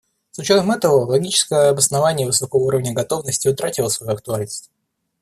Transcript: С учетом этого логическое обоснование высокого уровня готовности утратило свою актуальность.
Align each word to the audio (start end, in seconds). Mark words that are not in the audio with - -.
С 0.31 0.39
учетом 0.39 0.71
этого 0.71 1.05
логическое 1.05 1.69
обоснование 1.69 2.25
высокого 2.25 2.61
уровня 2.61 2.91
готовности 2.91 3.47
утратило 3.49 3.87
свою 3.89 4.13
актуальность. 4.13 4.71